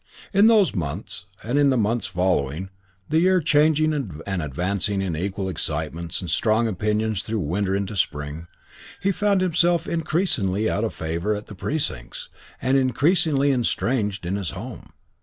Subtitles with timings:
[0.33, 2.71] In those months, and in the months following,
[3.09, 8.47] the year changing and advancing in equal excitements and strong opinions through winter into spring,
[8.99, 12.29] he found himself increasingly out of favour at The Precincts
[12.59, 14.91] and increasingly estranged in his home.